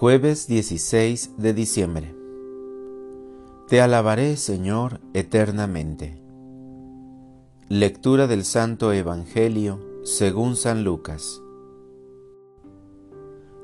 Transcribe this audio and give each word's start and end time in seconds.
Jueves 0.00 0.46
16 0.46 1.32
de 1.36 1.52
diciembre. 1.52 2.16
Te 3.68 3.82
alabaré, 3.82 4.38
Señor, 4.38 4.98
eternamente. 5.12 6.18
Lectura 7.68 8.26
del 8.26 8.46
Santo 8.46 8.94
Evangelio 8.94 9.78
según 10.02 10.56
San 10.56 10.84
Lucas. 10.84 11.42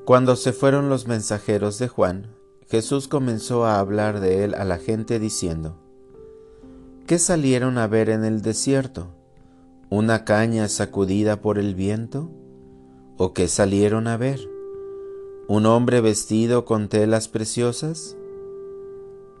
Cuando 0.05 0.35
se 0.35 0.53
fueron 0.53 0.89
los 0.89 1.07
mensajeros 1.07 1.79
de 1.79 1.87
Juan, 1.87 2.27
Jesús 2.67 3.07
comenzó 3.07 3.65
a 3.65 3.79
hablar 3.79 4.19
de 4.19 4.43
él 4.43 4.53
a 4.53 4.63
la 4.63 4.77
gente 4.77 5.17
diciendo, 5.17 5.79
¿Qué 7.07 7.17
salieron 7.17 7.79
a 7.79 7.87
ver 7.87 8.11
en 8.11 8.23
el 8.23 8.43
desierto? 8.43 9.07
¿Una 9.89 10.23
caña 10.23 10.67
sacudida 10.67 11.41
por 11.41 11.57
el 11.57 11.73
viento? 11.73 12.29
¿O 13.17 13.33
qué 13.33 13.47
salieron 13.47 14.05
a 14.05 14.17
ver? 14.17 14.56
¿Un 15.49 15.65
hombre 15.65 16.01
vestido 16.01 16.65
con 16.65 16.89
telas 16.89 17.29
preciosas? 17.29 18.17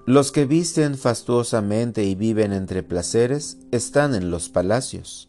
Los 0.05 0.31
que 0.31 0.45
visten 0.45 0.97
fastuosamente 0.97 2.05
y 2.05 2.15
viven 2.15 2.53
entre 2.53 2.81
placeres 2.81 3.57
están 3.71 4.15
en 4.15 4.31
los 4.31 4.47
palacios. 4.47 5.27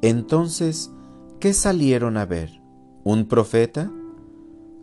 Entonces, 0.00 0.90
¿qué 1.38 1.52
salieron 1.52 2.16
a 2.16 2.24
ver? 2.24 2.62
¿Un 3.04 3.26
profeta? 3.26 3.92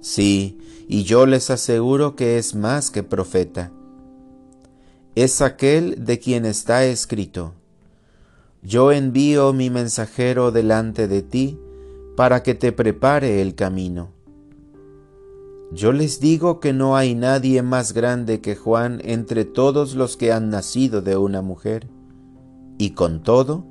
Sí, 0.02 0.60
y 0.88 1.02
yo 1.02 1.26
les 1.26 1.50
aseguro 1.50 2.16
que 2.16 2.38
es 2.38 2.54
más 2.54 2.92
que 2.92 3.02
profeta. 3.02 3.72
Es 5.16 5.42
aquel 5.42 6.06
de 6.06 6.20
quien 6.20 6.46
está 6.46 6.86
escrito, 6.86 7.56
Yo 8.62 8.92
envío 8.92 9.52
mi 9.52 9.72
mensajero 9.72 10.52
delante 10.52 11.08
de 11.08 11.24
ti 11.24 11.60
para 12.16 12.44
que 12.44 12.54
te 12.54 12.72
prepare 12.72 13.42
el 13.42 13.56
camino. 13.56 14.21
Yo 15.74 15.94
les 15.94 16.20
digo 16.20 16.60
que 16.60 16.74
no 16.74 16.98
hay 16.98 17.16
nadie 17.16 17.62
más 17.62 17.94
grande 17.94 18.42
que 18.42 18.58
Juan 18.58 19.00
entre 19.06 19.46
todos 19.46 19.96
los 19.96 20.18
que 20.18 20.34
han 20.34 20.50
nacido 20.50 21.02
de 21.02 21.16
una 21.16 21.42
mujer, 21.42 21.88
y 22.78 22.90
con 22.92 23.24
todo, 23.24 23.64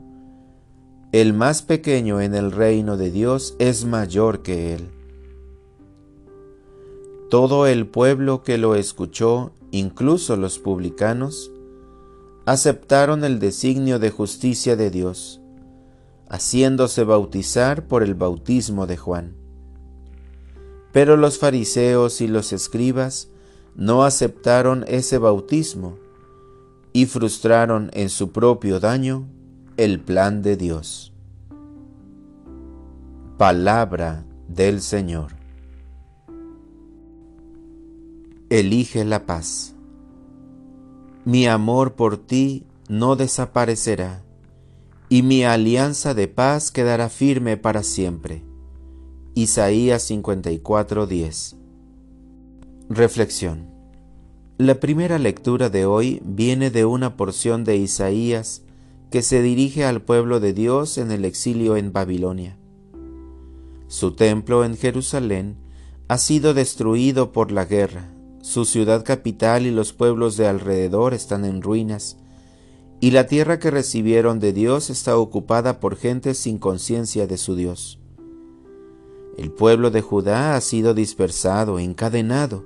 el 1.13 1.35
más 1.35 1.61
pequeño 1.61 2.23
en 2.23 2.35
el 2.35 2.53
reino 2.53 2.97
de 2.97 3.11
Dios 3.11 3.55
es 3.59 3.85
mayor 3.85 4.41
que 4.41 4.75
él. 4.75 4.89
Todo 7.29 7.67
el 7.67 7.87
pueblo 7.87 8.43
que 8.43 8.57
lo 8.57 8.77
escuchó, 8.77 9.53
incluso 9.71 10.37
los 10.37 10.59
publicanos, 10.59 11.53
aceptaron 12.47 13.25
el 13.25 13.41
designio 13.41 13.99
de 13.99 14.11
justicia 14.11 14.75
de 14.75 14.91
Dios, 14.91 15.43
haciéndose 16.31 17.05
bautizar 17.05 17.87
por 17.87 18.03
el 18.03 18.15
bautismo 18.15 18.87
de 18.87 18.97
Juan. 18.97 19.40
Pero 20.93 21.17
los 21.17 21.39
fariseos 21.39 22.21
y 22.21 22.27
los 22.27 22.53
escribas 22.53 23.29
no 23.77 24.05
aceptaron 24.05 24.85
ese 24.89 25.19
bautismo 25.19 25.99
y 26.93 27.07
frustraron 27.07 27.91
en 27.93 28.09
su 28.09 28.33
propio 28.33 28.81
daño 28.81 29.29
el 29.77 30.01
plan 30.01 30.43
de 30.43 30.57
Dios. 30.57 31.13
Palabra 33.39 34.25
del 34.49 34.81
Señor. 34.81 35.33
Elige 38.51 39.05
la 39.05 39.27
paz. 39.27 39.77
Mi 41.25 41.47
amor 41.47 41.95
por 41.95 42.17
ti 42.17 42.67
no 42.89 43.15
desaparecerá, 43.15 44.25
y 45.09 45.23
mi 45.23 45.45
alianza 45.45 46.15
de 46.15 46.27
paz 46.27 46.73
quedará 46.73 47.09
firme 47.09 47.57
para 47.57 47.85
siempre 47.85 48.50
Isaías 49.43 50.11
54:10 50.11 51.57
Reflexión 52.91 53.71
La 54.59 54.81
primera 54.81 55.19
lectura 55.19 55.71
de 55.71 55.87
hoy 55.87 56.21
viene 56.27 56.71
de 56.71 56.85
una 56.85 57.17
porción 57.17 57.65
de 57.65 57.79
Isaías 57.79 58.61
que 59.11 59.23
se 59.23 59.41
dirige 59.41 59.87
al 59.87 60.03
pueblo 60.03 60.41
de 60.41 60.53
Dios 60.53 60.99
en 60.99 61.11
el 61.11 61.25
exilio 61.25 61.79
en 61.79 61.91
Babilonia. 61.91 62.59
Su 63.89 64.13
templo 64.13 64.63
en 64.63 64.77
Jerusalén 64.77 65.57
ha 66.09 66.19
sido 66.19 66.53
destruido 66.53 67.33
por 67.33 67.51
la 67.51 67.65
guerra, 67.65 68.13
su 68.43 68.67
ciudad 68.67 69.07
capital 69.07 69.65
y 69.65 69.71
los 69.71 69.95
pueblos 69.95 70.37
de 70.37 70.49
alrededor 70.49 71.15
están 71.15 71.47
en 71.47 71.63
ruinas, 71.63 72.19
y 73.01 73.13
la 73.13 73.27
tierra 73.27 73.59
que 73.59 73.71
recibieron 73.71 74.39
de 74.39 74.53
Dios 74.53 74.91
está 74.91 75.17
ocupada 75.17 75.81
por 75.81 75.97
gente 75.97 76.35
sin 76.35 76.59
conciencia 76.59 77.27
de 77.27 77.39
su 77.39 77.57
Dios. 77.57 78.01
El 79.37 79.51
pueblo 79.51 79.91
de 79.91 80.03
Judá 80.03 80.57
ha 80.57 80.61
sido 80.61 80.95
dispersado, 80.95 81.79
encadenado, 81.79 82.65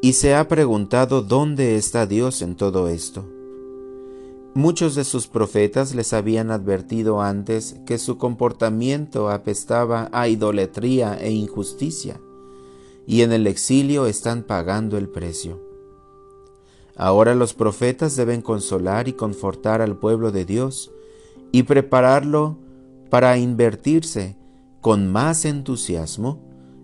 y 0.00 0.14
se 0.14 0.34
ha 0.34 0.48
preguntado 0.48 1.22
dónde 1.22 1.76
está 1.76 2.06
Dios 2.06 2.42
en 2.42 2.56
todo 2.56 2.88
esto. 2.88 3.24
Muchos 4.54 4.94
de 4.94 5.04
sus 5.04 5.28
profetas 5.28 5.94
les 5.94 6.12
habían 6.12 6.50
advertido 6.50 7.22
antes 7.22 7.76
que 7.86 7.98
su 7.98 8.18
comportamiento 8.18 9.30
apestaba 9.30 10.10
a 10.12 10.28
idolatría 10.28 11.16
e 11.18 11.30
injusticia, 11.30 12.20
y 13.06 13.22
en 13.22 13.32
el 13.32 13.46
exilio 13.46 14.06
están 14.06 14.42
pagando 14.42 14.98
el 14.98 15.08
precio. 15.08 15.60
Ahora 16.96 17.34
los 17.34 17.54
profetas 17.54 18.16
deben 18.16 18.42
consolar 18.42 19.08
y 19.08 19.14
confortar 19.14 19.80
al 19.80 19.96
pueblo 19.96 20.30
de 20.30 20.44
Dios 20.44 20.90
y 21.50 21.62
prepararlo 21.62 22.58
para 23.08 23.38
invertirse 23.38 24.36
con 24.82 25.10
más 25.10 25.44
entusiasmo 25.44 26.40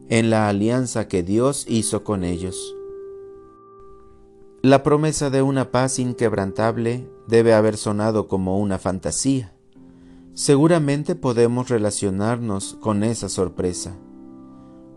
en 0.08 0.30
la 0.30 0.48
alianza 0.48 1.08
que 1.08 1.24
Dios 1.24 1.66
hizo 1.68 2.04
con 2.04 2.22
ellos. 2.22 2.76
La 4.62 4.84
promesa 4.84 5.30
de 5.30 5.42
una 5.42 5.72
paz 5.72 5.98
inquebrantable 5.98 7.10
debe 7.26 7.54
haber 7.54 7.76
sonado 7.76 8.28
como 8.28 8.58
una 8.58 8.78
fantasía. 8.78 9.52
Seguramente 10.32 11.16
podemos 11.16 11.68
relacionarnos 11.68 12.78
con 12.80 13.02
esa 13.02 13.28
sorpresa. 13.28 13.96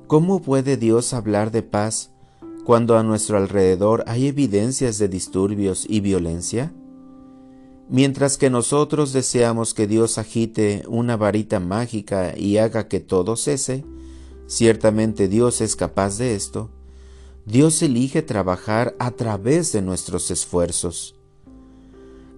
¿Cómo 0.06 0.40
puede 0.40 0.78
Dios 0.78 1.16
hablar 1.16 1.50
de 1.50 1.64
paz 1.64 2.12
cuando 2.66 3.00
a 3.00 3.04
nuestro 3.04 3.38
alrededor 3.38 4.04
hay 4.06 4.28
evidencias 4.28 5.00
de 5.00 5.08
disturbios 5.08 5.88
y 5.90 6.02
violencia? 6.02 6.72
Mientras 7.92 8.38
que 8.38 8.50
nosotros 8.50 9.12
deseamos 9.12 9.74
que 9.74 9.86
Dios 9.86 10.18
agite 10.18 10.84
una 10.88 11.18
varita 11.18 11.60
mágica 11.60 12.38
y 12.38 12.58
haga 12.58 12.88
que 12.88 13.02
todo 13.02 13.36
cese, 13.36 13.84
ciertamente 14.48 15.28
Dios 15.28 15.60
es 15.60 15.76
capaz 15.76 16.18
de 16.18 16.34
esto, 16.34 16.70
Dios 17.46 17.82
elige 17.82 18.22
trabajar 18.22 18.96
a 18.98 19.12
través 19.12 19.74
de 19.74 19.82
nuestros 19.82 20.32
esfuerzos. 20.32 21.16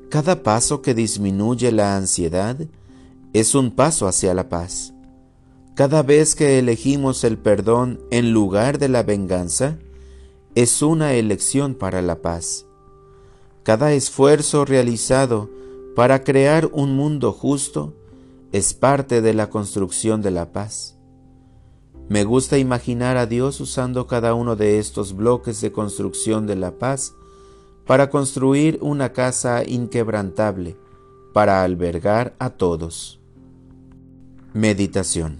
Cada 0.09 0.41
paso 0.41 0.81
que 0.81 0.95
disminuye 0.95 1.71
la 1.71 1.97
ansiedad 1.97 2.57
es 3.33 3.53
un 3.53 3.69
paso 3.69 4.07
hacia 4.07 4.33
la 4.33 4.49
paz. 4.49 4.95
Cada 5.75 6.01
vez 6.01 6.33
que 6.33 6.57
elegimos 6.57 7.23
el 7.23 7.37
perdón 7.37 7.99
en 8.09 8.33
lugar 8.33 8.79
de 8.79 8.89
la 8.89 9.03
venganza, 9.03 9.77
es 10.55 10.81
una 10.81 11.13
elección 11.13 11.75
para 11.75 12.01
la 12.01 12.23
paz. 12.23 12.65
Cada 13.63 13.93
esfuerzo 13.93 14.65
realizado 14.65 15.49
para 15.95 16.25
crear 16.25 16.69
un 16.73 16.97
mundo 16.97 17.31
justo 17.31 17.93
es 18.51 18.73
parte 18.73 19.21
de 19.21 19.33
la 19.33 19.49
construcción 19.49 20.21
de 20.21 20.31
la 20.31 20.51
paz. 20.51 20.97
Me 22.09 22.25
gusta 22.25 22.57
imaginar 22.57 23.15
a 23.15 23.25
Dios 23.25 23.61
usando 23.61 24.05
cada 24.05 24.33
uno 24.33 24.57
de 24.57 24.79
estos 24.79 25.15
bloques 25.15 25.61
de 25.61 25.71
construcción 25.71 26.45
de 26.45 26.57
la 26.57 26.77
paz 26.77 27.13
para 27.85 28.09
construir 28.09 28.79
una 28.81 29.13
casa 29.13 29.63
inquebrantable, 29.65 30.75
para 31.33 31.63
albergar 31.63 32.35
a 32.39 32.49
todos. 32.49 33.21
Meditación 34.53 35.39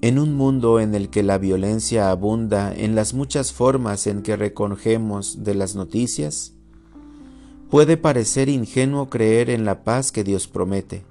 En 0.00 0.18
un 0.18 0.34
mundo 0.34 0.80
en 0.80 0.96
el 0.96 1.08
que 1.08 1.22
la 1.22 1.38
violencia 1.38 2.10
abunda 2.10 2.74
en 2.74 2.96
las 2.96 3.14
muchas 3.14 3.52
formas 3.52 4.08
en 4.08 4.22
que 4.22 4.36
recogemos 4.36 5.44
de 5.44 5.54
las 5.54 5.76
noticias, 5.76 6.53
Puede 7.74 7.96
parecer 7.96 8.48
ingenuo 8.48 9.10
creer 9.10 9.50
en 9.50 9.64
la 9.64 9.82
paz 9.82 10.12
que 10.12 10.22
Dios 10.22 10.46
promete. 10.46 11.02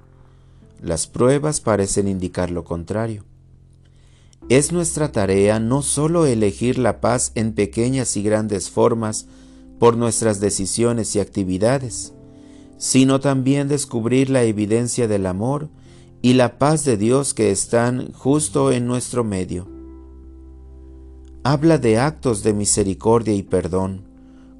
Las 0.80 1.06
pruebas 1.06 1.60
parecen 1.60 2.08
indicar 2.08 2.50
lo 2.50 2.64
contrario. 2.64 3.26
Es 4.48 4.72
nuestra 4.72 5.12
tarea 5.12 5.60
no 5.60 5.82
solo 5.82 6.24
elegir 6.24 6.78
la 6.78 7.02
paz 7.02 7.32
en 7.34 7.52
pequeñas 7.52 8.16
y 8.16 8.22
grandes 8.22 8.70
formas 8.70 9.26
por 9.78 9.98
nuestras 9.98 10.40
decisiones 10.40 11.14
y 11.14 11.20
actividades, 11.20 12.14
sino 12.78 13.20
también 13.20 13.68
descubrir 13.68 14.30
la 14.30 14.44
evidencia 14.44 15.06
del 15.06 15.26
amor 15.26 15.68
y 16.22 16.32
la 16.32 16.56
paz 16.56 16.82
de 16.86 16.96
Dios 16.96 17.34
que 17.34 17.50
están 17.50 18.10
justo 18.14 18.72
en 18.72 18.86
nuestro 18.86 19.22
medio. 19.22 19.68
Habla 21.42 21.76
de 21.76 21.98
actos 21.98 22.42
de 22.42 22.54
misericordia 22.54 23.34
y 23.34 23.42
perdón, 23.42 24.03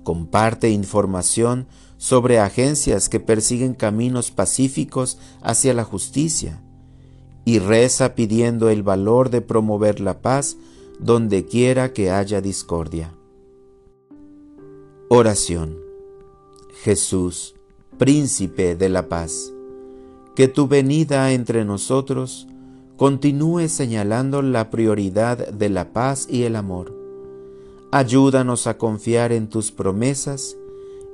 comparte 0.05 0.71
información 0.71 1.67
sobre 1.97 2.39
agencias 2.39 3.09
que 3.09 3.19
persiguen 3.19 3.75
caminos 3.75 4.31
pacíficos 4.31 5.19
hacia 5.43 5.75
la 5.75 5.83
justicia 5.83 6.63
y 7.45 7.59
reza 7.59 8.15
pidiendo 8.15 8.69
el 8.69 8.83
valor 8.83 9.31
de 9.31 9.41
promover 9.41 10.01
la 10.01 10.23
paz 10.23 10.57
donde 11.01 11.45
quiera 11.45 11.93
que 11.93 12.11
haya 12.11 12.41
discordia. 12.41 13.13
Oración. 15.09 15.79
Jesús, 16.83 17.55
príncipe 17.99 18.77
de 18.77 18.89
la 18.89 19.09
paz, 19.09 19.53
que 20.35 20.49
tu 20.49 20.69
venida 20.69 21.33
entre 21.33 21.65
nosotros 21.65 22.47
continúe 22.97 23.69
señalando 23.69 24.43
la 24.43 24.71
prioridad 24.71 25.49
de 25.49 25.69
la 25.69 25.93
paz 25.93 26.27
y 26.29 26.43
el 26.43 26.57
amor. 26.57 26.94
Ayúdanos 27.97 28.67
a 28.67 28.77
confiar 28.77 29.31
en 29.31 29.49
tus 29.49 29.71
promesas 29.71 30.57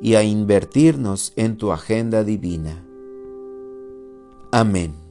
y 0.00 0.14
a 0.14 0.22
invertirnos 0.22 1.34
en 1.36 1.58
tu 1.58 1.72
agenda 1.72 2.24
divina. 2.24 2.82
Amén. 4.50 5.09